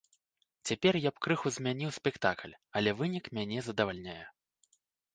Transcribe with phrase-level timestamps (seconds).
[0.69, 4.21] Цяпер я б крыху змяніў спектакль, але вынік мяне задавальняе.